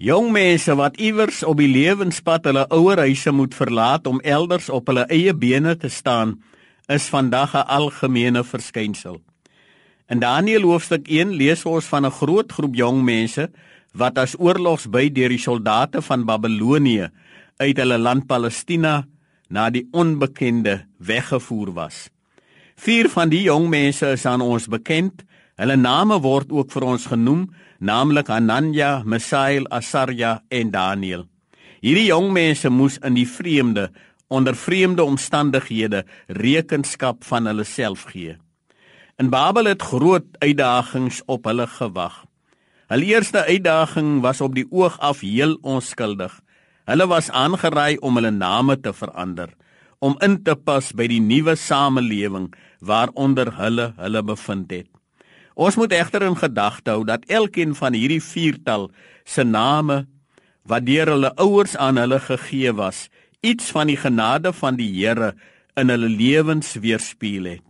[0.00, 4.86] Jong mense wat iewers op die lewenspad hulle ouer huise moet verlaat om elders op
[4.88, 6.38] hulle eie bene te staan,
[6.88, 9.20] is vandag 'n algemene verskynsel.
[10.08, 13.50] In Daniël hoofstuk 1 lees ons van 'n groot groep jong mense
[13.92, 17.08] wat as oorlogsby deur die soldate van Babelonie
[17.56, 19.06] uit hulle land Palestina
[19.48, 22.08] na die onbekende weggevoer was.
[22.76, 25.24] Vier van die jong mense is aan ons bekend.
[25.60, 27.42] Hulle name word ook vir ons genoem
[27.84, 31.26] naamlik Ananya, Misael, Asarja en Daniel.
[31.84, 33.90] Hierdie jong mense moes in die vreemde
[34.32, 36.04] onder vreemde omstandighede
[36.38, 38.36] rekenskap van hulle self gee.
[39.20, 42.22] In Babel het groot uitdagings op hulle gewag.
[42.88, 46.32] Hulle eerste uitdaging was op die oog af heel onskuldig.
[46.88, 49.52] Hulle was aangeraai om hulle name te verander,
[49.98, 52.48] om in te pas by die nuwe samelewing
[52.80, 54.88] waaronder hulle hulle bevind het.
[55.54, 58.90] Ons moet egter in gedagte hou dat elkeen van hierdie viertal
[59.24, 60.06] se name
[60.68, 63.08] wat deur hulle ouers aan hulle gegee was,
[63.40, 65.34] iets van die genade van die Here
[65.76, 67.64] in hulle lewens weerspieël het.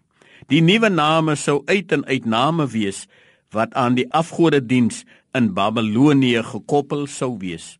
[0.51, 3.07] Die nuwe name sou uit en uit name wees
[3.55, 7.79] wat aan die afgodediens in Babelonie gekoppel sou wees.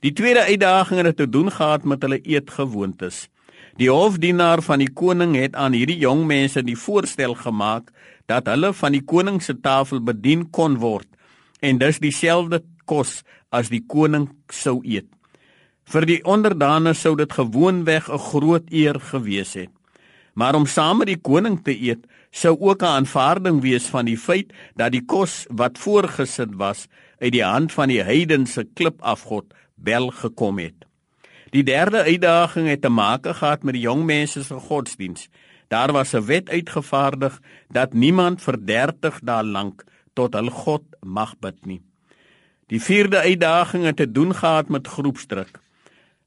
[0.00, 3.26] Die tweede uitdaging het te doen gehad met hulle eetgewoontes.
[3.76, 7.92] Die hofdienaar van die koning het aan hierdie jong mense die voorstel gemaak
[8.26, 11.08] dat hulle van die koning se tafel bedien kon word
[11.60, 15.08] en dus dieselfde kos as die koning sou eet.
[15.86, 19.70] Vir die onderdane sou dit gewoonweg 'n groot eer gewees het.
[20.34, 24.18] Maar om saam met die koning te eet sou ook 'n aanvaarding wees van die
[24.18, 26.86] feit dat die kos wat voorgesit was
[27.18, 30.86] uit die hand van die heidense klipafgod Bel gekom het.
[31.50, 35.28] Die derde uitdaging het te maak gehad met die jong mense se godsdiens.
[35.68, 41.38] Daar was 'n wet uitgevaardig dat niemand vir 30 dae lank tot hul God mag
[41.38, 41.82] bid nie.
[42.66, 45.60] Die vierde uitdaging het te doen gehad met groepsdruk.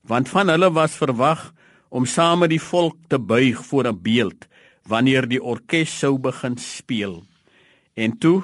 [0.01, 1.53] Want van hulle was verwag
[1.89, 4.47] om saam met die volk te buig voor 'n beeld
[4.87, 7.23] wanneer die orkes sou begin speel.
[7.93, 8.43] En toe,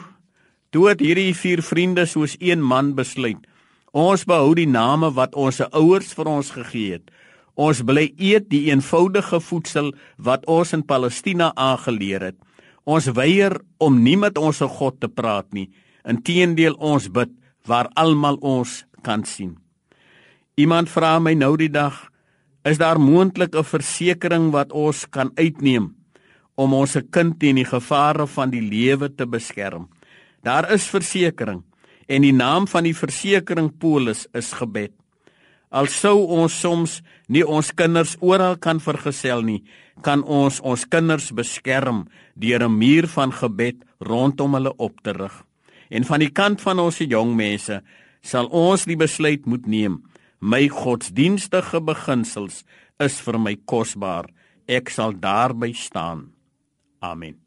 [0.70, 3.48] toe het hierdie vier vriende soos een man besluit:
[3.92, 7.12] Ons behou die name wat ons ouers vir ons gegee het.
[7.56, 12.38] Ons bly eet die eenvoudige voedsel wat ons in Palestina aangeleer het.
[12.84, 15.70] Ons weier om nie met ons God te praat nie.
[16.06, 17.32] Inteendeel ons bid
[17.66, 19.56] waar almal ons kan sien.
[20.56, 21.96] Iemand vra my nou die dag,
[22.66, 25.96] is daar moontlik 'n versekering wat ons kan uitneem
[26.56, 29.90] om ons kind teen die gevare van die lewe te beskerm?
[30.44, 31.64] Daar is versekerings
[32.08, 34.92] en die naam van die versekering polis is gebed.
[35.76, 39.62] Al sou ons soms nie ons kinders oral kan vergesel nie,
[40.06, 42.06] kan ons ons kinders beskerm
[42.36, 45.44] deur 'n muur van gebed rondom hulle op te rig.
[45.90, 47.82] En van die kant van ons jong mense
[48.22, 50.04] sal ons die besluit moet neem.
[50.40, 52.64] My godsdienstige beginsels
[53.00, 54.26] is vir my kosbaar.
[54.68, 56.32] Ek sal daarby staan.
[57.02, 57.45] Amen.